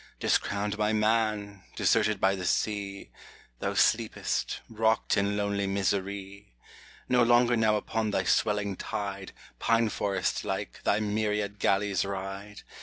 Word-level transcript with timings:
Discrowned 0.19 0.77
by 0.77 0.93
man, 0.93 1.61
deserted 1.75 2.19
by 2.19 2.33
the 2.33 2.43
sea, 2.47 3.11
Thou 3.59 3.75
sleepest, 3.75 4.61
rocked 4.67 5.15
in 5.15 5.37
lonely 5.37 5.67
misery! 5.67 6.55
No 7.07 7.21
longer 7.21 7.55
now 7.55 7.75
upon 7.75 8.09
thy 8.09 8.23
swelling 8.23 8.75
tide, 8.77 9.31
Pine 9.59 9.89
forest 9.89 10.43
like, 10.43 10.81
thy 10.85 10.99
myriad 10.99 11.59
galleys 11.59 12.03
ride 12.03 12.63